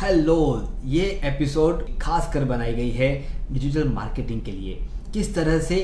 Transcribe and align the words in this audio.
Hello, 0.00 0.68
ये 0.84 1.04
episode 1.24 1.82
खास 1.98 2.28
कर 2.34 2.44
बनाई 2.44 2.72
गई 2.72 2.90
है 2.90 3.08
डिजिटल 3.52 3.88
मार्केटिंग 3.88 4.40
के 4.42 4.52
लिए। 4.52 4.78
किस 5.12 5.34
तरह 5.34 5.58
से 5.58 5.76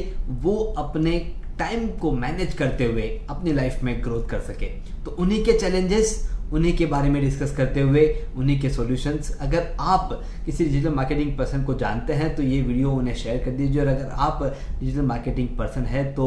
वो 0.42 0.54
अपने 0.78 1.18
टाइम 1.58 1.86
को 1.96 2.10
मैनेज 2.12 2.52
करते 2.54 2.84
हुए 2.84 3.02
अपनी 3.30 3.52
लाइफ 3.52 3.82
में 3.82 4.02
ग्रोथ 4.04 4.28
कर 4.28 4.40
सके। 4.40 4.66
तो 5.04 5.10
उन्हीं 5.10 5.44
के 5.44 5.52
चैलेंजेस 5.52 6.12
उन्हीं 6.52 6.76
के 6.76 6.86
बारे 6.86 7.08
में 7.10 7.20
डिस्कस 7.22 7.54
करते 7.56 7.80
हुए 7.80 8.04
उन्हीं 8.36 8.60
के 8.60 8.70
सॉल्यूशंस 8.70 9.36
अगर 9.40 9.66
आप 9.80 10.10
किसी 10.46 10.64
डिजिटल 10.64 10.94
मार्केटिंग 10.94 11.36
पर्सन 11.38 11.62
को 11.64 11.74
जानते 11.74 12.12
हैं 12.12 12.34
तो 12.36 12.42
ये 12.42 12.60
वीडियो 12.62 12.90
उन्हें 12.90 13.14
शेयर 13.14 13.44
कर 13.44 13.50
दीजिए। 13.50 13.80
और 13.82 13.88
अगर 13.88 14.10
आप 14.16 14.42
डिजिटल 14.80 15.02
मार्केटिंग 15.02 15.48
पर्सन 15.58 15.84
है 15.84 16.04
तो 16.14 16.26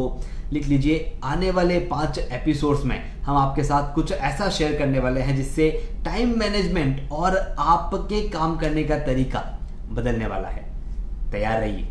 लिख 0.54 0.68
लीजिए, 0.68 1.20
आने 1.24 1.52
वाले 1.52 1.80
पाँच 1.92 2.18
एपिसोड्स 2.20 2.84
में 2.86 3.22
हम 3.22 3.38
आपके 3.38 3.64
साथ 3.64 3.94
कुछ 3.96 4.12
ऐसा 4.12 4.50
शेयर 4.50 4.78
करने 4.80 5.00
वाले 5.00 5.22
हैं, 5.22 5.36
जिससे 5.36 5.70
टाइम 6.06 6.38
मैनेजमेंट 6.40 7.12
और 7.12 7.38
आपके 7.60 8.22
काम 8.30 8.58
करने 8.58 8.84
का 8.84 8.98
तरीका 9.06 9.44
बदलने 9.92 10.28
वाला 10.28 10.48
है। 10.48 10.64
तैयार 11.32 11.60
रहिए। 11.62 11.88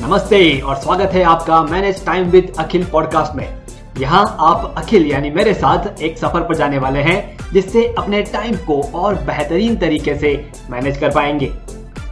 नमस्ते 0.00 0.60
और 0.60 0.76
स्वागत 0.76 1.12
है 1.14 1.22
आपका 1.24 1.62
manage 1.62 2.04
time 2.06 2.30
with 2.30 2.52
Akhil 2.58 2.84
podcast 2.84 3.36
में। 3.36 3.61
यहाँ 3.98 4.24
आप 4.40 4.74
अखिल 4.78 5.06
यानी 5.06 5.30
मेरे 5.30 5.52
साथ 5.54 6.02
एक 6.02 6.18
सफ़र 6.18 6.40
पर 6.40 6.54
जाने 6.54 6.78
वाले 6.78 7.00
हैं, 7.00 7.36
जिससे 7.52 7.84
अपने 7.98 8.22
टाइम 8.22 8.56
को 8.66 8.80
और 8.94 9.14
बेहतरीन 9.24 9.76
तरीके 9.76 10.14
से 10.14 10.34
मैनेज 10.70 10.98
कर 10.98 11.10
पाएँगे। 11.10 11.46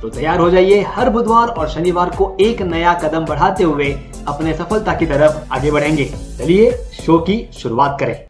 तो 0.02 0.08
तैयार 0.08 0.38
हो 0.38 0.50
जाइए 0.50 0.80
हर 0.88 1.10
बुधवार 1.10 1.48
और 1.48 1.68
शनिवार 1.68 2.10
को 2.10 2.36
एक 2.40 2.62
नया 2.62 2.94
कदम 2.94 3.24
बढ़ाते 3.26 3.64
हुए 3.64 3.90
अपने 4.28 4.54
सफलता 4.54 4.94
की 4.94 5.06
तरफ़ 5.06 5.52
आगे 5.52 5.70
बढ़ेंगे। 5.70 6.04
चलिए 6.38 6.70
शो 7.02 7.18
की 7.18 7.46
शुरुआत 7.52 7.96
करें। 8.00 8.29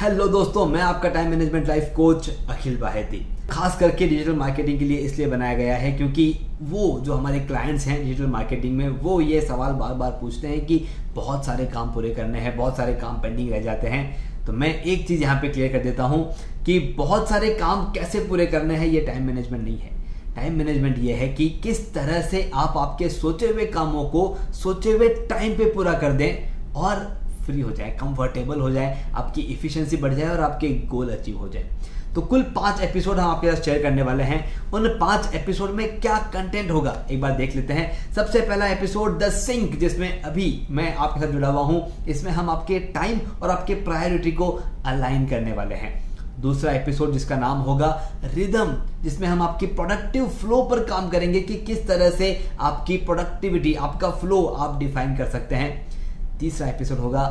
हेलो 0.00 0.26
दोस्तों, 0.28 0.64
मैं 0.66 0.80
आपका 0.80 1.08
time 1.08 1.28
management 1.30 1.66
life 1.68 1.92
coach 1.96 2.28
Akhil 2.50 2.76
Baheti. 2.76 3.18
खास 3.50 3.76
करके 3.80 4.06
डिजिटल 4.08 4.34
मार्केटिंग 4.34 4.78
के 4.78 4.84
लिए 4.84 4.98
इसलिए 4.98 5.26
बनाया 5.28 5.54
गया 5.54 5.74
है 5.76 5.90
क्योंकि 5.92 6.24
वो 6.62 7.00
जो 7.00 7.14
हमारे 7.14 7.40
क्लाइंट्स 7.40 7.86
हैं 7.86 7.98
डिजिटल 8.02 8.26
मार्केटिंग 8.26 8.76
में, 8.76 8.88
वो 8.88 9.20
ये 9.20 9.40
सवाल 9.40 9.72
बार 9.72 9.94
बार 9.94 10.10
पूछते 10.20 10.48
हैं 10.48 10.64
कि 10.66 10.80
बहुत 11.14 11.44
सारे 11.46 11.66
काम 11.66 11.92
पूरे 11.94 12.14
करने 12.14 12.40
हैं, 12.40 12.56
बहुत 12.56 12.76
सारे 12.76 12.94
काम 12.94 13.20
पेंडिंग 13.22 13.50
रह 13.50 13.62
जाते 13.62 13.88
हैं। 13.88 14.44
तो 14.46 14.52
मैं 14.52 14.74
एक 14.74 15.06
चीज़ 15.08 15.22
यहाँ 15.22 15.38
पे 15.42 15.48
क्लियर 15.48 15.72
कर 15.72 15.84
देता 15.84 16.04
हूँ 16.04 16.24
कि 16.66 16.78
बहुत 16.96 17.28
सारे 17.28 17.54
काम 17.54 17.84
कैसे 17.92 18.24
पूरे 18.28 18.46
करने 18.46 18.76
हैं, 18.76 18.86
ये 18.86 19.00
टाइम 19.00 19.26
मैनेजमेंट 19.26 19.64
नहीं 19.64 19.78
है। 19.78 19.92
टाइम 20.36 20.58
मैनेजमेंट 20.58 20.98
ये 20.98 21.14
है 21.14 21.28
कि 21.28 21.48
किस 21.62 21.92
तरह 21.94 22.22
से 22.22 22.50
आप 22.54 22.78
आपके 22.78 23.08
सोचे 23.10 23.48
हुए 23.48 23.66
कामों 23.68 24.04
को 24.10 24.36
सोचे 24.54 24.92
हुए 24.92 25.14
टाइम 25.30 25.58
पे 25.58 25.72
पूरा 25.74 25.92
कर 25.94 26.12
दें 26.12 26.72
और 26.74 27.08
फ्री 27.50 27.60
हो 27.60 27.70
जाए 27.70 27.90
कंफर्टेबल 27.90 28.60
हो 28.60 28.70
जाए, 28.70 29.04
आपकी 29.14 29.40
इफिशियंसी 29.42 29.96
बढ़ 29.96 30.14
जाए 30.14 30.28
और 30.28 30.40
आपके 30.40 30.68
गोल 30.88 31.10
अचीव 31.10 31.38
हो 31.38 31.48
जाए। 31.48 31.68
तो 32.14 32.20
कुल 32.20 32.42
पाँच 32.54 32.80
एपिसोड 32.80 33.18
हम 33.18 33.30
आपके 33.30 33.50
साथ 33.50 33.62
शेयर 33.62 33.82
करने 33.82 34.02
वाले 34.02 34.22
हैं। 34.22 34.70
उन 34.72 34.88
पाँच 35.00 35.34
एपिसोड 35.34 35.70
में 35.70 36.00
क्या 36.00 36.16
कंटेंट 36.32 36.70
होगा? 36.70 36.94
एक 37.10 37.20
बार 37.20 37.32
देख 37.32 37.54
लेते 37.56 37.72
हैं। 37.72 38.12
सबसे 38.12 38.40
पहला 38.40 38.66
एपिसोड 38.66 39.18
द 39.18 39.28
सिंक 39.30 39.78
जिसमें 39.78 40.22
अभी 40.22 40.66
मैं 40.70 40.94
आपके 40.94 41.20
साथ 41.20 41.32
जुड़ा 41.32 41.48
हुआ 41.48 41.62
हूँ। 41.62 42.06
इसमें 42.08 42.30
हम 42.32 42.50
आपके 42.50 42.78
टाइम 42.94 43.20
और 43.42 43.50
आपके 43.50 43.74
प्रायोरिटी 43.74 44.32
को 44.32 44.48
अलाइन 44.86 45.26
करने 45.26 45.52
वाले 45.52 45.74
हैं। 45.74 45.92
दूसरा 46.40 46.72
एपिसोड 46.72 47.12
जिसका 47.12 47.36
नाम 47.36 47.58
होगा 47.58 47.88
रिदम 48.24 48.74
जिसमें 49.02 49.26
हम 49.28 49.42
आपकी 49.42 49.66
प्रोडक्टिव 49.66 50.26
फ्लो 50.40 50.62
पर 50.62 50.84
काम 50.84 51.08
करेंगे 51.08 51.40
कि 51.40 51.54
किस 51.56 51.86
तरह 51.88 52.10
से 52.10 52.32
आपकी 52.60 52.96
प्रोडक्टिविटी 52.96 53.74
आपका 53.74 54.10
फ्लो 54.10 54.44
आप 54.44 54.78
डिफाइन 54.78 55.16
कर 55.16 55.28
सकते 55.28 55.54
हैं। 55.54 55.99
तीसरा 56.40 56.68
एपिसोड 56.68 56.98
होगा 56.98 57.24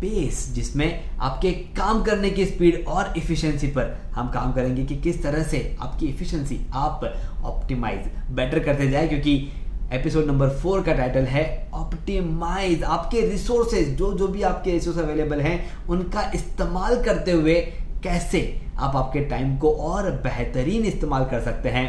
पेस 0.00 0.48
जिसमें 0.54 1.18
आपके 1.18 1.50
काम 1.76 2.02
करने 2.04 2.30
की 2.30 2.44
स्पीड 2.46 2.84
और 2.88 3.12
इफिशियंसी 3.16 3.66
पर 3.66 3.96
हम 4.12 4.28
काम 4.28 4.52
करेंगे 4.52 4.84
कि 4.84 4.96
किस 4.96 5.22
तरह 5.22 5.42
से 5.42 5.76
आपकी 5.80 6.06
इफिशियंसी 6.06 6.60
आप 6.72 7.04
ऑप्टिमाइज 7.44 8.06
बेटर 8.30 8.58
करते 8.58 8.88
जाए, 8.90 9.08
क्योंकि 9.08 9.52
एपिसोड 9.92 10.26
नंबर 10.26 10.48
फोर 10.48 10.82
का 10.82 10.92
टाइटल 10.92 11.24
है 11.24 11.70
ऑप्टिमाइज 11.74 12.82
आपके 12.82 13.20
रिसोर्सेज 13.20 13.96
जो 13.96 14.12
जो 14.14 14.28
भी 14.28 14.42
आपके 14.42 14.70
रिसोर्स 14.70 14.98
अवेलेबल 14.98 15.40
हैं, 15.40 15.86
उनका 15.86 16.30
इस्तेमाल 16.34 17.02
करते 17.04 17.32
हुए 17.32 17.54
कैसे 18.02 18.40
आप 18.76 18.96
आपके 18.96 19.20
टाइम 19.20 19.56
को 19.58 19.72
और 19.72 20.10
बेहतरीन 20.22 20.84
इस्तेमाल 20.84 21.24
कर 21.24 21.40
सकते 21.40 21.68
हैं। 21.68 21.86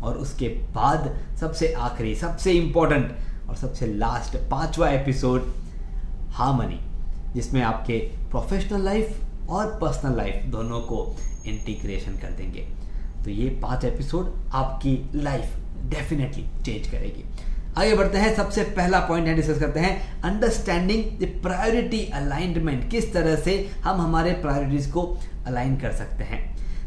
और 0.00 0.16
उसके 0.16 0.48
बाद 0.74 1.10
सबसे 1.40 1.72
आखिरी, 1.72 2.14
सबसे 2.14 2.52
इंपॉर्टेंट 2.52 3.48
और 3.48 3.56
सबसे 3.56 3.86
लास्ट 3.86 4.36
पांचवा 4.50 4.90
एपिसोड 4.90 5.52
हार्मनी 6.32 6.80
जिसमें 7.34 7.60
आपके 7.62 7.98
प्रोफेशनल 8.30 8.84
लाइफ 8.84 9.50
और 9.50 9.66
पर्सनल 9.80 10.16
लाइफ 10.16 10.44
दोनों 10.46 10.80
को 10.80 11.16
इंटीग्रेशन 11.46 12.16
कर 12.18 12.30
देंगे। 12.30 12.66
तो 13.24 13.30
ये 13.30 13.48
पाँच 13.62 13.84
एपिसोड 13.84 14.32
आपकी 14.52 15.10
लाइफ 15.14 15.56
डेफिनेटली 15.90 16.44
चेंज 16.64 16.86
करेगी। 16.88 17.24
आगे 17.78 17.94
बढ़ते 17.96 18.18
हैं, 18.18 18.34
सबसे 18.36 18.62
पहला 18.76 18.98
पॉइंट 19.00 19.26
है 19.28 19.34
डिस्कस 19.34 19.58
करते 19.60 19.80
हैं 19.80 20.22
अंडरस्टैंडिंग 20.22 21.04
द 21.20 21.30
प्रायोरिटी 21.42 22.04
अलाइनमेंट 22.14 22.90
किस 22.90 23.12
तरह 23.12 23.36
से 23.36 23.54
हम 23.84 24.00
हमारे 24.00 24.32
प्रायोरिटीज 24.32 24.86
को 24.86 25.02
अलाइन 25.46 25.76
कर 25.76 25.92
सकते 25.92 26.24
हैं। 26.24 26.40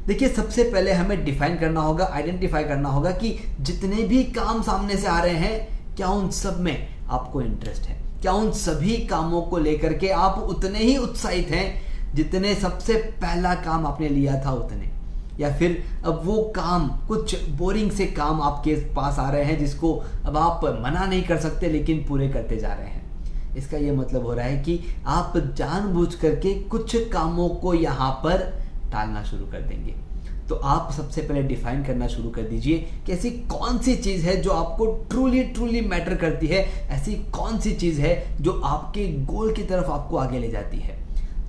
देखिए, 0.08 0.30
सबसे 0.30 0.64
पहले 0.64 0.94
हमें 0.94 1.24
डिफाइन 1.26 1.58
करना 1.58 1.82
होगा 1.82 2.06
आइडेंटिफाई 2.06 2.64
करना 2.64 2.90
होगा 2.90 3.12
कि 3.12 3.38
जितने 3.60 4.04
भी 4.04 4.24
काम 4.32 4.62
सामने 4.62 4.98
से 4.98 5.08
आ 5.08 5.20
रहे 5.20 5.36
हैं, 5.36 5.96
क्या 5.96 6.08
उन 6.08 6.30
सब 6.32 6.60
में 6.60 6.88
आपको 7.10 7.42
इंटरेस्ट 7.42 7.88
है। 7.88 8.02
क्या 8.24 8.32
उन 8.32 8.52
सभी 8.52 8.98
कामों 8.98 9.42
को 9.42 9.58
लेकर 9.58 9.94
के 9.94 10.10
आप 10.10 10.38
उतने 10.40 10.80
ही 10.80 10.98
उत्साहित 10.98 11.48
हैं 11.48 12.14
जितने 12.16 12.54
सबसे 12.56 12.94
पहला 13.22 13.54
काम 13.56 13.86
आपने 13.86 14.10
लिया 14.10 14.40
था 14.46 14.52
उतने? 14.52 14.92
या 15.40 15.58
फिर 15.58 15.84
अब 16.06 16.22
वो 16.26 16.54
काम, 16.56 16.88
कुछ 17.08 17.50
बोरिंग 17.50 17.92
से 17.92 18.06
काम 18.06 18.42
आपके 18.42 18.76
पास 18.96 19.20
आ 19.20 19.30
रहे 19.30 19.44
हैं 19.44 19.58
जिसको 19.60 19.94
अब 20.26 20.38
आप 20.38 20.66
मना 20.66 21.06
नहीं 21.06 21.24
कर 21.24 21.38
सकते 21.38 21.70
लेकिन 21.70 22.06
पूरे 22.08 22.30
करते 22.30 22.58
जा 22.58 22.74
रहे 22.74 22.88
हैं? 22.88 23.56
इसका 23.56 23.78
ये 23.78 23.92
मतलब 23.92 24.26
हो 24.26 24.34
रहा 24.34 24.46
है 24.46 24.64
कि 24.64 24.80
आप 25.08 25.38
जानबूझ 25.38 26.16
करके 26.16 26.54
कुछ 26.64 26.96
कामों 27.10 27.50
को 27.50 27.74
यहाँ 27.74 28.12
पर 28.12 28.38
टालना 28.92 29.24
शुरू 29.24 29.46
कर 29.46 29.62
देंगे। 29.62 29.96
तो 30.50 30.56
आप 30.56 30.92
सबसे 30.92 31.22
पहले 31.22 31.42
डिफाइन 31.44 31.84
करना 31.84 32.08
शुरू 32.08 32.30
कर 32.30 32.42
दीजिए 32.42 32.78
कि 33.06 33.12
ऐसी 33.12 33.30
कौन 33.30 33.78
सी 33.78 33.96
चीज़ 33.96 34.26
है 34.26 34.36
जो 34.42 34.52
आपको 34.52 34.86
ट्रूली 35.10 35.44
ट्रूली 35.44 35.82
मैटर 35.82 36.16
करती 36.16 36.48
है। 36.48 36.64
ऐसी 36.90 37.14
कौन 37.14 37.60
सी 37.60 37.74
चीज़ 37.74 38.02
है 38.02 38.14
जो 38.42 38.52
आपके 38.66 39.08
गोल 39.26 39.54
की 39.54 39.64
तरफ़ 39.64 39.86
आपको 39.86 40.18
आगे 40.18 40.40
ले 40.40 40.50
जाती 40.50 40.78
है। 40.78 40.98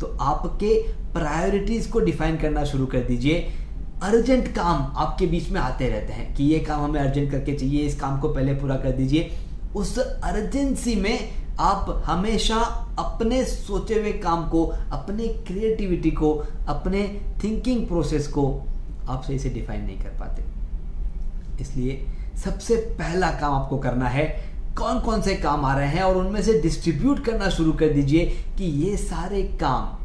तो 0.00 0.16
आपके 0.20 0.82
प्रायोरिटीज 1.12 1.86
को 1.86 2.00
डिफाइन 2.00 2.36
करना 2.36 2.64
शुरू 2.64 2.86
कर 2.86 2.98
दीजिए। 2.98 3.52
अर्जेंट 4.02 4.48
काम 4.48 4.92
आपके 4.96 5.26
बीच 5.26 5.50
में 5.50 5.60
आते 5.60 5.88
रहते 5.88 6.12
हैं 6.12 6.34
कि 6.34 6.44
ये 6.44 6.58
काम 6.58 6.80
हमें 6.80 7.00
अर्जेंट 7.00 7.30
करके 7.30 7.52
चाहिए, 7.52 7.82
इस 7.82 8.00
काम 8.00 8.20
को 8.20 8.28
पहले 8.28 8.54
पूरा 8.54 8.76
कर 8.76 8.90
दीजिए। 8.90 9.30
उस 9.76 9.98
अर्जेंसी 9.98 10.94
में 10.94 11.18
आप 11.60 12.02
हमेशा 12.06 12.56
अपने 12.98 13.44
सोचे 13.44 13.94
हुए 13.94 14.12
काम 14.12 14.48
को, 14.48 14.64
अपने 14.92 15.28
क्रिएटिविटी 15.28 16.10
को, 16.10 16.32
अपने 16.68 17.20
थिंकिंग 17.44 17.86
प्रोसेस 17.86 18.26
को 18.28 18.62
आप 19.08 19.22
सही 19.22 19.38
से 19.38 19.50
डिफाइन 19.50 19.84
नहीं 19.84 19.98
कर 19.98 20.18
पाते। 20.20 20.42
इसलिए 21.60 22.06
सबसे 22.44 22.76
पहला 22.76 23.30
काम 23.30 23.54
आपको 23.54 23.78
करना 23.78 24.08
है 24.08 24.54
कौन 24.78 25.00
कौन 25.00 25.22
से 25.22 25.34
काम 25.34 25.64
आ 25.64 25.78
रहे 25.78 25.88
हैं 25.88 26.02
और 26.02 26.16
उनमें 26.16 26.42
से 26.42 26.60
डिस्ट्रीब्यूट 26.60 27.24
करना 27.24 27.48
शुरू 27.48 27.72
कर 27.72 27.88
दीजिए 27.88 28.24
कि 28.58 28.64
ये 28.64 28.96
सारे 28.96 29.42
काम 29.42 29.98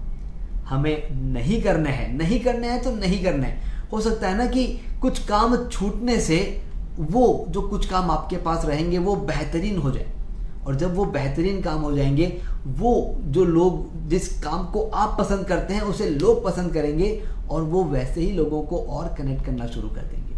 हमें 0.65 1.15
नहीं 1.33 1.61
करने 1.61 1.89
हैं। 1.89 2.13
नहीं 2.13 2.39
करने 2.39 2.67
हैं 2.67 2.83
तो 2.83 2.91
नहीं 2.91 3.23
करने 3.23 3.47
हैं। 3.47 3.87
हो 3.91 4.01
सकता 4.01 4.27
है 4.29 4.37
ना 4.37 4.45
कि 4.45 4.79
कुछ 5.01 5.25
काम 5.25 5.67
छूटने 5.67 6.19
से 6.19 6.61
वो 6.99 7.45
जो 7.49 7.61
कुछ 7.61 7.85
काम 7.85 8.11
आपके 8.11 8.37
पास 8.37 8.65
रहेंगे, 8.65 8.97
वो 8.97 9.15
बेहतरीन 9.15 9.77
हो 9.77 9.91
जाए। 9.91 10.07
और 10.67 10.75
जब 10.75 10.95
वो 10.95 11.05
बेहतरीन 11.05 11.61
काम 11.61 11.81
हो 11.81 11.95
जाएँगे, 11.95 12.41
वो 12.67 13.17
जो 13.21 13.45
लोग 13.45 14.07
जिस 14.07 14.43
काम 14.43 14.65
को 14.65 14.83
आप 14.83 15.19
पसंद 15.19 15.45
करते 15.45 15.73
हैं, 15.73 15.81
उसे 15.81 16.09
लोग 16.09 16.43
पसंद 16.45 16.73
करेंगे 16.73 17.23
और 17.49 17.63
वो 17.63 17.83
वैसे 17.83 18.21
ही 18.21 18.31
लोगों 18.31 18.61
को 18.63 18.77
और 18.89 19.13
कनेक्ट 19.17 19.45
करना 19.45 19.67
शुरू 19.67 19.89
कर 19.89 20.01
देंगे। 20.03 20.37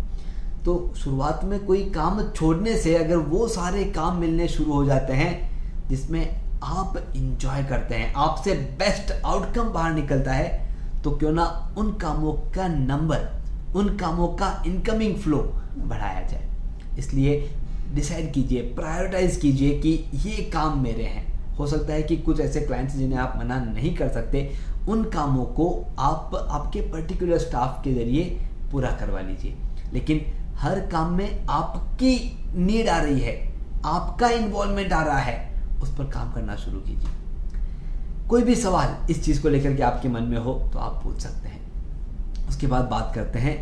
तो 0.66 0.94
शुरुआत 0.98 1.44
में 1.44 1.60
कोई 1.66 1.84
काम 1.92 2.22
छोड़ने 2.30 2.76
से 2.78 2.96
अगर 2.96 3.18
वो 3.18 3.48
सारे 3.48 3.84
काम 3.92 4.18
मिलने 4.18 4.48
शुरू 4.48 4.74
हो 4.74 4.84
जाते 4.86 5.14
हैं, 5.14 5.88
जिसमें 5.90 6.42
आप 6.64 6.98
इंजॉय 7.16 7.64
करते 7.64 7.96
हैं, 7.96 8.14
आपसे 8.16 8.54
बेस्ट 8.80 9.12
आउटकम 9.26 9.70
बाहर 9.70 9.94
निकलता 9.94 10.34
है 10.34 10.70
तो 11.04 11.12
क्यों 11.12 11.32
ना 11.32 11.46
उन 11.78 11.92
कामों 11.94 12.34
का 12.56 12.68
नंबर 12.68 13.76
उन 13.76 13.98
कामों 13.98 14.28
का 14.36 14.52
इनकमिंग 14.68 15.16
फ्लो 15.16 15.38
बढ़ाया 15.78 16.28
जाए। 16.28 16.50
इसलिए 17.00 17.50
डिसाइड 17.94 18.32
कीजिए 18.34 18.62
प्रायोरिटाइज 18.76 19.36
कीजिए 19.38 19.80
कि 19.80 19.90
ये 20.26 20.44
काम 20.54 20.82
मेरे 20.84 21.04
हैं। 21.04 21.31
हो 21.60 21.68
सकता 21.68 21.94
है 21.94 22.04
कि 22.04 22.18
कुछ 22.18 22.40
ऐसे 22.40 22.62
क्लाइंट्स 22.62 22.96
जिन्हें 22.96 23.20
आप 23.20 23.34
मना 23.38 23.60
नहीं 23.64 23.96
कर 23.96 24.10
सकते, 24.10 24.52
उन 24.90 25.04
कामों 25.04 25.46
को 25.46 25.86
आप 26.00 26.48
आपके 26.50 26.82
पर्टिकुलर 26.82 27.38
स्टाफ 27.38 27.84
के 27.84 27.94
ज़रिए 27.94 28.48
पूरा 28.72 28.90
करवा 28.90 29.22
लीजिए। 29.22 29.58
लेकिन 29.94 30.26
हर 30.56 30.80
काम 30.80 31.14
में 31.14 31.46
आपकी 31.50 32.38
नीड 32.56 32.90
आ 32.90 32.98
रही 32.98 33.20
है, 33.20 33.54
आपका 33.86 34.30
इन्वॉल्वमेंट 34.30 34.94
आ 34.94 35.04
रहा 35.04 35.18
है, 35.18 35.64
उस 35.82 35.98
पर 35.98 36.04
काम 36.04 36.32
करना 36.32 36.56
शुरू 36.56 36.80
कीजिए। 36.80 37.10
कोई 38.30 38.44
भी 38.44 38.56
सवाल 38.56 38.96
इस 39.10 39.24
चीज़ 39.26 39.42
को 39.42 39.50
लेकर 39.50 39.76
के 39.76 39.84
आपके 39.84 40.10
मन 40.10 40.24
में 40.24 40.38
हो 40.38 40.70
तो 40.74 40.80
आप 40.80 41.04
पूछ 41.04 41.20
सकते 41.20 41.50
हैं। 41.50 41.62
उसके 42.50 42.68
बाद 42.68 42.86
बात 42.86 43.12
करते 43.16 43.40
हैं 43.40 43.56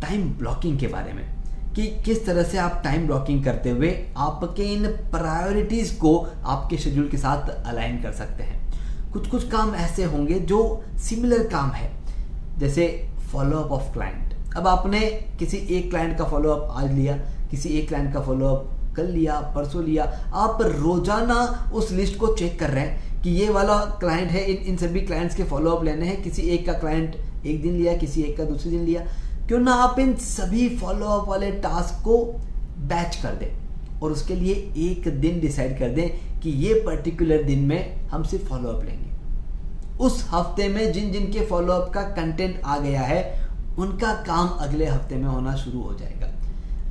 टाइम 0.00 0.30
ब्लॉकिंग 0.30 0.78
के 0.78 0.86
बारे 0.86 1.12
में। 1.12 1.35
कि 1.76 1.86
किस 2.04 2.24
तरह 2.26 2.42
से 2.42 2.58
आप 2.58 2.80
टाइम 2.84 3.06
ब्लॉकिंग 3.06 3.44
करते 3.44 3.70
हुए 3.70 3.90
आपके 4.18 4.64
इन 4.74 4.86
प्रायोरिटीज 5.12 5.90
को 5.94 6.16
आपके 6.44 6.76
शेड्यूल 6.78 7.08
के 7.08 7.16
साथ 7.16 7.48
अलाइन 7.48 8.00
कर 8.02 8.12
सकते 8.12 8.42
हैं। 8.42 9.12
कुछ 9.12 9.28
कुछ 9.28 9.48
काम 9.50 9.74
ऐसे 9.74 10.04
होंगे 10.04 10.38
जो 10.42 10.60
सिमिलर 10.98 11.46
काम 11.48 11.70
है। 11.70 11.90
जैसे 12.58 12.86
फॉलोअप 13.32 13.72
ऑफ़ 13.72 13.92
क्लाइंट 13.92 14.56
अब 14.56 14.66
आपने 14.66 15.00
किसी 15.38 15.56
एक 15.76 15.90
क्लाइंट 15.90 16.16
का 16.18 16.24
फॉलोअप 16.24 16.68
आज 16.72 16.92
लिया, 16.92 17.16
किसी 17.50 17.68
एक 17.68 17.88
क्लाइंट 17.88 18.12
का 18.14 18.20
फॉलोअप 18.20 18.70
कल 18.96 19.06
लिया, 19.06 19.38
परसों 19.54 19.84
लिया। 19.84 20.04
आप 20.34 20.62
रोज़ाना 20.62 21.70
उस 21.74 21.90
लिस्ट 21.92 22.18
को 22.18 22.34
चेक 22.34 22.58
कर 22.60 22.70
रहे 22.70 22.84
हैं 22.84 23.22
कि 23.22 23.30
ये 23.30 23.48
वाला 23.50 23.78
क्लाइंट 24.00 24.30
है, 24.30 24.44
इन 24.44 24.56
इन 24.64 24.76
सभी 24.76 25.00
क्लाइंट्स 25.00 25.36
के 25.36 25.44
फॉलोअप 25.44 25.84
लेने 25.84 26.06
हैं। 26.06 26.22
किसी 26.22 26.42
एक 26.48 26.66
का 26.66 26.72
क्लाइंट 26.74 27.16
एक 27.46 27.62
दिन 27.62 27.72
लिया, 27.72 27.96
किसी 27.96 28.22
एक 28.22 28.36
का 28.36 28.44
दूसरे 28.44 28.70
दिन 28.70 28.84
लिया। 28.84 29.02
क्यों 29.48 29.58
ना 29.58 29.72
आप 29.72 29.98
इन 29.98 30.14
सभी 30.16 30.68
फॉलोअप 30.76 31.28
वाले 31.28 31.50
टास्क 31.62 32.02
को 32.04 32.16
बैच 32.88 33.16
कर 33.16 33.34
दें 33.34 34.00
और 34.00 34.12
उसके 34.12 34.34
लिए 34.34 34.54
एक 34.76 35.08
दिन 35.20 35.38
डिसाइड 35.40 35.78
कर 35.78 35.88
दें 35.88 36.40
कि 36.40 36.50
ये 36.62 36.72
पर्टिकुलर 36.86 37.42
दिन 37.42 37.58
में 37.58 38.08
हम 38.08 38.22
सिर्फ़ 38.22 38.48
फॉलोअप 38.48 38.84
लेंगे। 38.84 39.10
उस 40.04 40.24
हफ़्ते 40.30 40.68
में 40.68 40.92
जिन 40.92 41.12
जिन 41.12 41.30
के 41.32 41.44
फॉलोअप 41.46 41.90
का 41.94 42.02
कंटेंट 42.02 42.60
आ 42.64 42.78
गया 42.78 43.02
है, 43.02 43.20
उनका 43.78 44.12
काम 44.22 44.48
अगले 44.48 44.86
हफ़्ते 44.86 45.16
में 45.16 45.28
होना 45.28 45.54
शुरू 45.56 45.82
हो 45.82 45.94
जाएगा। 45.94 46.32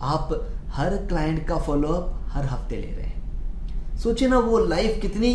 आप 0.04 0.30
हर 0.74 0.96
क्लाइंट 1.08 1.46
का 1.48 1.58
फॉलोअप 1.58 2.14
हर 2.28 2.46
हफ़्ते 2.46 2.76
ले 2.76 2.88
रहे 2.88 3.06
हैं। 3.06 3.98
सोचिए 3.98 4.28
ना 4.28 4.40
वो 4.40 4.60
लाइफ 4.60 5.02
कितनी 5.02 5.34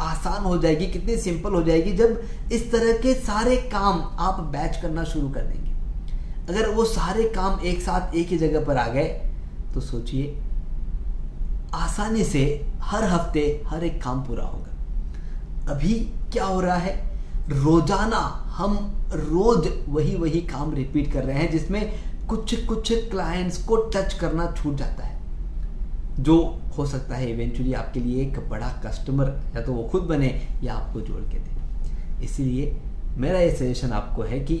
आसान 0.00 0.44
हो 0.44 0.56
जाएगी, 0.58 0.86
कितनी 0.86 1.16
सिंपल 1.16 1.54
हो 1.54 1.62
जाएगी 1.62 1.92
जब 1.92 2.22
इस 2.52 2.70
तरह 2.72 2.98
के 2.98 3.14
सारे 3.16 3.56
काम 3.72 4.00
आप 4.18 4.40
बैच 4.52 4.76
करना 4.76 5.04
शुरू 5.04 5.28
कर 5.28 5.40
देंगे। 5.40 5.69
अगर 6.50 6.68
वो 6.68 6.84
सारे 6.86 7.24
काम 7.30 7.60
एक 7.62 7.80
साथ, 7.80 8.14
एक 8.14 8.28
ही 8.28 8.38
जगह 8.38 8.64
पर 8.64 8.76
आ 8.76 8.86
गए 8.88 9.08
तो 9.74 9.80
सोचिए, 9.82 10.36
आसानी 11.74 12.24
से 12.24 12.44
हर 12.82 13.04
हफ़्ते 13.04 13.62
हर 13.66 13.84
एक 13.84 14.02
काम 14.02 14.22
पूरा 14.22 14.44
होगा। 14.44 15.72
अभी 15.72 15.94
क्या 16.32 16.44
हो 16.44 16.60
रहा 16.60 16.76
है? 16.76 16.94
रोज़ाना 17.50 18.18
हम 18.48 18.76
रोज 19.12 19.68
वही 19.88 20.14
वही 20.16 20.40
काम 20.48 20.74
रिपीट 20.74 21.12
कर 21.12 21.24
रहे 21.24 21.36
हैं, 21.36 21.50
जिसमें 21.50 21.92
कुछ 22.28 22.54
कुछ 22.66 22.92
क्लाइंट्स 23.10 23.62
को 23.64 23.76
टच 23.86 24.14
करना 24.14 24.50
छूट 24.52 24.74
जाता 24.76 25.04
है। 25.04 25.18
जो 26.20 26.36
हो 26.76 26.86
सकता 26.86 27.16
है 27.16 27.30
इवेंचुअली 27.30 27.72
आपके 27.74 28.00
लिए 28.00 28.22
एक 28.22 28.38
बड़ा 28.50 28.68
कस्टमर 28.84 29.26
या 29.56 29.62
तो 29.62 29.72
वो 29.72 29.82
खुद 29.82 30.02
बने 30.02 30.28
या 30.62 30.74
आपको 30.74 31.00
जोड़ 31.00 31.22
के 31.22 31.38
दे। 31.38 32.24
इसलिए 32.24 32.76
मेरा 33.16 33.38
ये 33.38 33.50
सजेशन 33.50 33.92
आपको 33.92 34.22
है 34.22 34.40
कि 34.40 34.56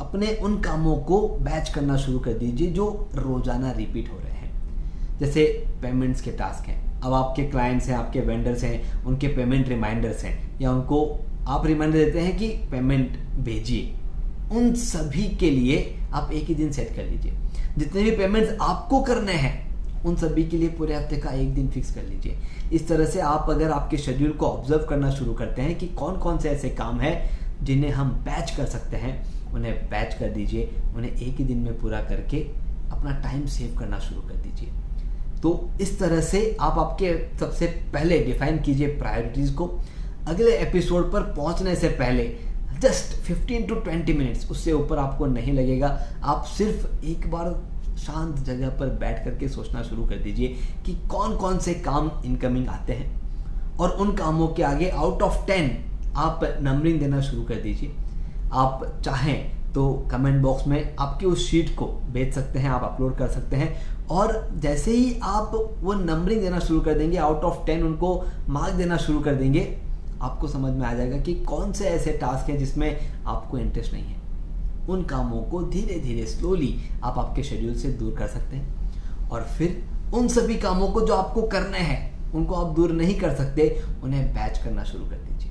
अपने 0.00 0.34
उन 0.34 0.60
कामों 0.60 0.96
को 0.96 1.28
बैच 1.28 1.68
करना 1.68 1.96
शुरू 1.96 2.18
कर 2.18 2.32
दीजिए 2.32 2.70
जो 2.70 3.08
रोज़ाना 3.14 3.72
रिपीट 3.72 4.10
हो 4.12 4.18
रहे 4.18 4.32
हैं। 4.32 5.18
जैसे 5.18 5.44
पेमेंट्स 5.82 6.20
के 6.20 6.30
टास्क 6.30 6.68
हैं। 6.68 7.00
अब 7.00 7.12
आपके 7.12 7.42
क्लाइंट्स 7.42 7.88
हैं, 7.88 7.96
आपके 7.96 8.20
वेंडर्स 8.20 8.64
हैं, 8.64 9.04
उनके 9.04 9.28
पेमेंट 9.28 9.68
रिमाइंडर्स 9.68 10.24
हैं, 10.24 10.60
या 10.60 10.72
उनको 10.72 11.20
आप 11.48 11.66
रिमाइंडर 11.66 11.98
देते 11.98 12.20
हैं 12.20 12.36
कि 12.36 12.48
पेमेंट 12.48 13.18
भेजिए। 13.38 13.94
उन 14.52 14.72
सभी 14.74 15.26
के 15.36 15.50
लिए 15.50 15.98
आप 16.12 16.32
एक 16.32 16.44
ही 16.44 16.54
दिन 16.54 16.72
सेट 16.72 16.94
कर 16.96 17.04
लीजिए। 17.04 17.32
जितने 17.78 18.02
भी 18.02 18.10
पेमेंट्स 18.10 18.56
आपको 18.60 19.00
करने 19.02 19.32
हैं, 19.32 19.62
उन 20.04 20.16
सभी 20.16 20.44
के 20.44 20.56
लिए 20.56 20.68
पूरे 20.68 20.94
हफ़्ते 20.94 21.16
का 21.16 21.30
एक 21.30 21.54
दिन 21.54 21.68
फिक्स 21.68 21.94
कर 21.94 22.02
लीजिए। 22.02 22.38
इस 22.72 22.88
तरह 22.88 23.04
से 23.04 23.20
आप 23.20 23.46
अगर 23.50 23.70
आपके 23.70 23.98
शेड्यूल 23.98 24.32
को 24.32 24.46
ऑब्ज़र्व 24.46 24.86
करना 24.86 25.10
शुरू 25.10 25.34
करते 25.34 25.62
हैं 25.62 25.74
कि 25.74 25.86
कौन 25.86 26.16
कौन 26.16 26.38
से 26.38 26.48
ऐसे 26.50 26.70
काम 26.70 27.00
हैं 27.00 27.43
जिन्हें 27.64 27.90
हम 27.90 28.10
बैच 28.10 28.50
कर 28.50 28.66
सकते 28.66 28.96
हैं, 28.96 29.26
उन्हें 29.52 29.74
बैच 29.90 30.14
कर 30.14 30.28
दीजिए, 30.28 30.70
उन्हें 30.96 31.12
एक 31.12 31.36
ही 31.36 31.44
दिन 31.44 31.58
में 31.58 31.78
पूरा 31.78 32.00
करके 32.00 32.38
अपना 32.92 33.10
टाइम 33.10 33.46
सेव 33.46 33.78
करना 33.78 33.98
शुरू 33.98 34.20
कर 34.20 34.34
दीजिए। 34.34 34.70
तो 35.42 35.70
इस 35.80 35.98
तरह 35.98 36.20
से 36.20 36.56
आप 36.60 36.78
आपके 36.78 37.38
सबसे 37.38 37.66
पहले 37.66 38.18
डिफाइन 38.18 38.58
कीजिए 38.58 38.86
प्रायोरिटीज 38.86 39.50
को। 39.50 39.80
अगले 40.28 40.56
एपिसोड 40.56 41.12
पर 41.12 41.20
पहुँचने 41.20 41.76
से 41.76 41.88
पहले 41.88 42.36
जस्ट 42.80 43.16
15 43.26 43.68
टू 43.68 43.74
20 43.74 44.14
मिनट्स 44.14 44.50
उससे 44.50 44.72
ऊपर 44.72 44.98
आपको 44.98 45.26
नहीं 45.26 45.52
लगेगा। 45.52 46.06
आप 46.24 46.44
सिर्फ़ 46.44 47.04
एक 47.04 47.30
बार 47.30 47.74
शांत 47.98 48.36
जगह 48.36 48.68
पर 48.68 48.86
बैठ 48.86 49.24
करके 49.24 49.48
सोचना 49.48 49.82
शुरू 49.82 50.04
कर 50.04 50.16
दीजिए 50.16 50.48
कि 50.86 50.94
कौन 51.08 51.36
कौन 51.36 51.58
से 51.58 51.74
काम 51.74 52.10
इनकमिंग 52.24 52.68
आते 52.68 52.92
हैं। 52.92 53.24
और 53.76 53.90
उन 53.90 54.16
कामों 54.16 54.48
के 54.48 54.62
आगे 54.62 54.88
आउट 54.88 55.22
ऑफ़ 55.22 55.46
टेन 55.46 55.93
आप 56.16 56.40
नंबरिंग 56.60 57.00
देना 57.00 57.20
शुरू 57.20 57.42
कर 57.42 57.54
दीजिए। 57.54 57.92
आप 58.52 59.00
चाहें 59.04 59.72
तो 59.72 59.92
कमेंट 60.10 60.42
बॉक्स 60.42 60.66
में 60.66 60.96
आपकी 60.96 61.26
उस 61.26 61.48
शीट 61.48 61.74
को 61.76 61.86
भेज 61.86 62.34
सकते 62.34 62.58
हैं, 62.58 62.70
आप 62.70 62.82
अपलोड 62.84 63.16
कर 63.16 63.28
सकते 63.28 63.56
हैं। 63.56 64.06
और 64.06 64.48
जैसे 64.56 64.90
ही 64.90 65.18
आप 65.22 65.50
वो 65.80 65.92
नंबरिंग 65.92 66.40
देना 66.40 66.58
शुरू 66.58 66.80
कर 66.80 66.98
देंगे 66.98 67.16
आउट 67.16 67.44
ऑफ़ 67.44 67.66
टेन 67.66 67.82
उनको 67.82 68.24
मार्क 68.48 68.74
देना 68.74 68.96
शुरू 68.96 69.20
कर 69.20 69.34
देंगे, 69.34 69.78
आपको 70.22 70.48
समझ 70.48 70.72
में 70.72 70.86
आ 70.86 70.94
जाएगा 70.94 71.18
कि 71.18 71.34
कौन 71.34 71.72
से 71.72 71.84
ऐसे 71.84 72.12
टास्क 72.12 72.50
हैं 72.50 72.58
जिसमें 72.58 72.98
आपको 73.26 73.58
इंटरेस्ट 73.58 73.92
नहीं 73.92 74.04
है। 74.04 74.22
उन 74.88 75.04
कामों 75.04 75.42
को 75.42 75.62
धीरे 75.62 76.00
धीरे 76.00 76.26
स्लोली 76.26 76.76
आप 77.04 77.18
आपके 77.18 77.42
शेड्यूल 77.42 77.74
से 77.74 77.88
दूर 77.88 78.14
कर 78.14 78.26
सकते 78.26 78.56
हैं। 78.56 79.28
और 79.30 79.42
फिर 79.42 79.84
उन 80.14 80.28
सभी 80.28 80.56
कामों 80.56 80.88
को 80.88 81.00
जो 81.00 81.14
आपको 81.14 81.42
करने 81.42 81.78
हैं, 81.78 82.32
उनको 82.32 82.54
आप 82.54 82.74
दूर 82.76 82.92
नहीं 82.92 83.18
कर 83.20 83.34
सकते, 83.34 83.82
उन्हें 84.02 84.34
बैच 84.34 84.58
करना 84.58 84.84
शुरू 84.84 85.04
कर 85.04 85.16
दीजिए। 85.16 85.50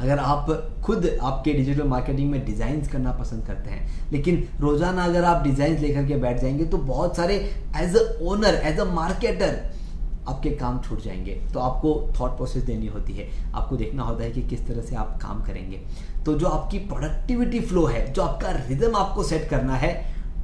अगर 0.00 0.18
आप 0.18 0.50
खुद 0.84 1.06
आपके 1.22 1.52
डिजिटल 1.52 1.88
मार्केटिंग 1.88 2.30
में 2.30 2.44
डिज़ाइन 2.44 2.80
करना 2.82 3.12
पसंद 3.12 3.46
करते 3.46 3.70
हैं, 3.70 4.10
लेकिन 4.12 4.46
रोज़ाना 4.60 5.04
अगर 5.04 5.24
आप 5.24 5.42
डिज़ाइन 5.42 5.78
लेकर 5.78 6.06
के 6.06 6.16
बैठ 6.16 6.40
जाएँगे 6.42 6.64
तो 6.64 6.78
बहुत 6.78 7.16
सारे 7.16 7.36
as 7.76 7.96
a 7.96 8.18
owner 8.22 8.60
as 8.64 8.80
a 8.80 8.84
marketer 8.84 9.60
आपके 10.28 10.50
काम 10.50 10.78
छूट 10.80 11.02
जाएँगे। 11.02 11.34
तो 11.52 11.60
आपको 11.60 11.90
थॉट 12.20 12.36
प्रोसेस 12.36 12.62
देनी 12.62 12.86
होती 12.86 13.12
है। 13.12 13.28
आपको 13.54 13.76
देखना 13.76 14.02
होता 14.02 14.24
है 14.24 14.30
कि 14.30 14.42
किस 14.42 14.66
तरह 14.66 14.82
से 14.82 14.96
आप 14.96 15.18
काम 15.22 15.42
करेंगे। 15.42 15.80
तो 16.26 16.34
जो 16.34 16.46
आपकी 16.46 16.78
प्रोडक्टिविटी 16.78 17.60
फ्लो 17.60 17.84
है, 17.86 18.12
जो 18.12 18.22
आपका 18.22 18.50
रिदम 18.68 18.96
आपको 18.96 19.22
सेट 19.22 19.48
करना 19.50 19.76
है, 19.76 19.92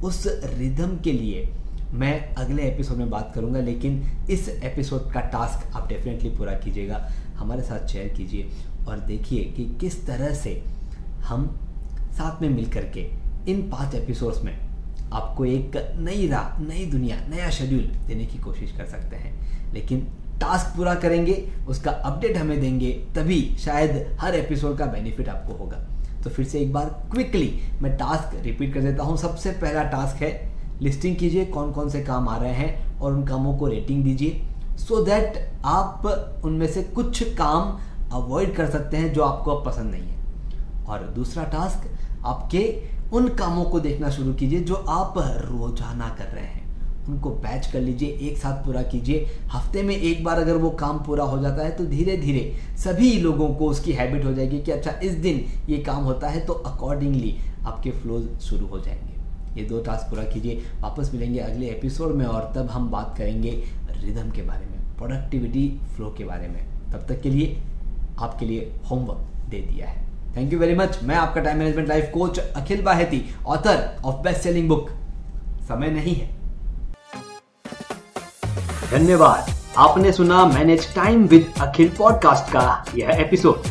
उस 0.03 0.23
रिदम 0.53 0.97
के 1.03 1.11
लिए 1.13 1.49
मैं 1.93 2.33
अगले 2.35 2.63
एपिसोड 2.63 2.97
में 2.97 3.09
बात 3.09 3.31
करूँगा, 3.35 3.59
लेकिन 3.59 4.03
इस 4.29 4.47
एपिसोड 4.49 5.11
का 5.11 5.19
टास्क 5.29 5.75
आप 5.75 5.87
डेफिनेटली 5.87 6.29
पूरा 6.29 6.53
कीजिएगा। 6.55 7.07
हमारे 7.37 7.61
साथ 7.61 7.87
शेयर 7.87 8.07
कीजिए। 8.07 8.49
और 8.87 8.99
देखिए 8.99 9.43
कि 9.43 9.65
किस 9.81 10.05
तरह 10.07 10.33
से 10.33 10.63
हम 11.25 11.47
साथ 12.11 12.41
में 12.41 12.49
मिल 12.49 12.69
करके 12.69 13.09
इन 13.51 13.61
पाँच 13.69 13.95
एपिसोड्स 13.95 14.43
में 14.43 14.57
आपको 15.13 15.45
एक 15.45 15.71
नई 15.97 16.27
राह 16.27 16.61
नई 16.61 16.85
दुनिया, 16.85 17.17
नया 17.29 17.49
शेड्यूल 17.49 17.83
देने 18.07 18.25
की 18.25 18.37
कोशिश 18.37 18.71
कर 18.71 18.85
सकते 18.85 19.15
हैं। 19.15 19.73
लेकिन 19.73 19.99
टास्क 20.41 20.75
पूरा 20.77 20.95
करेंगे, 20.95 21.33
उसका 21.67 21.91
अपडेट 21.91 22.37
हमें 22.37 22.59
देंगे, 22.61 22.91
तभी 23.15 23.55
शायद 23.59 24.17
हर 24.19 24.35
एपिसोड 24.35 24.77
का 24.77 24.85
बेनिफिट 24.85 25.29
आपको 25.29 25.53
होगा। 25.53 25.77
तो 26.23 26.29
फिर 26.29 26.45
से 26.45 26.59
एक 26.59 26.73
बार 26.73 26.85
क्विकली 27.11 27.59
मैं 27.81 27.95
टास्क 27.97 28.35
रिपीट 28.43 28.73
कर 28.73 28.81
देता 28.81 29.03
हूँ। 29.03 29.17
सबसे 29.17 29.51
पहला 29.51 29.83
टास्क 29.83 30.21
है 30.21 30.31
लिस्टिंग 30.81 31.15
कीजिए 31.15 31.45
कौन 31.45 31.71
कौन 31.71 31.89
से 31.89 32.01
काम 32.03 32.27
आ 32.29 32.37
रहे 32.37 32.53
हैं 32.53 32.99
और 32.99 33.13
उन 33.13 33.25
कामों 33.25 33.57
को 33.57 33.67
रेटिंग 33.67 34.03
दीजिए। 34.03 34.41
सो 34.77 34.99
so 34.99 35.05
दैट 35.05 35.37
आप 35.65 36.05
उनमें 36.45 36.67
से 36.67 36.83
कुछ 36.83 37.23
काम 37.33 37.77
अवॉइड 38.15 38.55
कर 38.55 38.69
सकते 38.69 38.97
हैं 38.97 39.13
जो 39.13 39.23
आपको 39.23 39.51
अब 39.51 39.65
पसंद 39.65 39.91
नहीं 39.91 40.01
है। 40.01 40.85
और 40.85 41.03
दूसरा 41.15 41.43
टास्क 41.43 41.89
आपके 42.25 42.67
उन 43.13 43.27
कामों 43.29 43.63
को 43.63 43.79
देखना 43.79 44.09
शुरू 44.09 44.33
कीजिए 44.33 44.59
जो 44.61 44.75
आप 44.75 45.13
रोज़ाना 45.17 46.07
कर 46.09 46.25
रहे 46.25 46.45
हैं। 46.45 46.63
उनको 47.05 47.29
बैच 47.31 47.67
कर 47.67 47.81
लीजिए, 47.81 48.09
एक 48.09 48.37
साथ 48.37 48.63
पूरा 48.65 48.81
कीजिए। 48.83 49.25
हफ़्ते 49.51 49.83
में 49.83 49.95
एक 49.95 50.23
बार 50.23 50.39
अगर 50.39 50.57
वो 50.57 50.69
काम 50.69 50.99
पूरा 50.99 51.23
हो 51.23 51.37
जाता 51.41 51.63
है 51.63 51.71
तो 51.71 51.85
धीरे 51.85 52.15
धीरे 52.17 52.41
सभी 52.77 53.11
लोगों 53.19 53.47
को 53.55 53.67
उसकी 53.67 53.91
हैबिट 53.91 54.25
हो 54.25 54.33
जाएगी 54.33 54.61
कि 54.61 54.71
अच्छा 54.71 54.91
इस 55.03 55.13
दिन 55.17 55.43
ये 55.69 55.77
काम 55.79 56.03
होता 56.03 56.29
है 56.29 56.45
तो 56.45 56.53
अकॉर्डिंगली 56.53 57.35
आपके 57.65 57.91
फ्लो 57.91 58.21
शुरू 58.41 58.67
हो 58.67 58.79
जाएँगे। 58.79 59.61
ये 59.61 59.67
दो 59.67 59.81
टास्क 59.81 60.09
पूरा 60.09 60.23
कीजिए, 60.23 60.61
वापस 60.81 61.11
मिलेंगे 61.13 61.39
अगले 61.39 61.67
एपिसोड 61.67 62.15
में 62.15 62.25
और 62.25 62.51
तब 62.55 62.69
हम 62.69 62.89
बात 62.91 63.15
करेंगे 63.17 63.51
रिदम 63.91 64.31
के 64.31 64.41
बारे 64.41 64.65
में 64.65 64.97
प्रोडक्टिविटी 64.97 65.67
फ्लो 65.95 66.13
के 66.17 66.25
बारे 66.25 66.47
में। 66.47 66.63
तब 66.91 67.05
तक 67.09 67.21
के 67.21 67.29
लिए 67.29 67.57
आपके 68.19 68.45
लिए 68.45 68.71
होमवर्क 68.89 69.49
दे 69.49 69.57
दिया 69.61 69.87
है। 69.87 70.03
थैंक 70.35 70.53
यू 70.53 70.59
वेरी 70.59 70.75
मच 70.75 70.99
मैं 71.03 71.15
आपका 71.15 71.41
time 71.41 71.57
management 71.57 71.87
life 71.89 72.09
coach 72.13 72.39
Akhil 72.39 72.81
Baheti 72.81 73.23
author 73.47 73.97
of 74.05 74.15
best 74.23 74.41
selling 74.41 74.69
book 74.69 74.89
समय 75.67 75.89
नहीं 75.89 76.15
है। 76.15 76.33
धन्यवाद। 78.91 79.53
आपने 79.77 80.11
सुना 80.11 80.45
manage 80.45 80.93
time 80.95 81.25
with 81.27 81.53
Akhil 81.61 81.89
podcast 81.97 82.51
का 82.51 82.83
यह 82.95 83.21
एपिसोड 83.21 83.63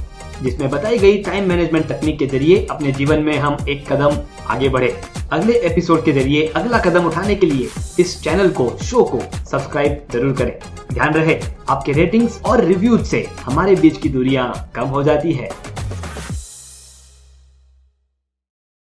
जिसमें 0.42 0.68
बताई 0.70 0.98
गई 0.98 1.22
टाइम 1.22 1.48
मैनेजमेंट 1.48 1.86
तकनीक 1.88 2.18
के 2.18 2.26
ज़रिए 2.26 2.66
अपने 2.70 2.92
जीवन 2.92 3.22
में 3.22 3.36
हम 3.38 3.56
एक 3.68 3.86
कदम 3.92 4.16
आगे 4.50 4.68
बढ़े। 4.68 4.88
अगले 5.32 5.52
एपिसोड 5.66 6.04
के 6.04 6.12
ज़रिए 6.12 6.46
अगला 6.56 6.78
कदम 6.78 7.06
उठाने 7.06 7.34
के 7.34 7.46
लिए 7.46 7.68
इस 8.00 8.22
चैनल 8.24 8.50
को 8.50 8.68
शो 8.82 9.04
को 9.04 9.20
सब्सक्राइब 9.50 10.06
ज़रूर 10.12 10.32
करें। 10.36 10.58
ध्यान 10.92 11.14
रहे, 11.14 11.40
आपके 11.68 11.92
रेटिंग्स 11.92 12.40
और 12.42 12.64
रिव्यूज़ 12.64 13.02
से 13.02 13.26
हमारे 13.40 13.74
बीच 13.76 13.98
की 13.98 14.08
दूरियाँ 14.08 14.52
कम 14.74 14.84
हो 14.84 15.02
जाती 15.02 15.32
है। 15.32 15.48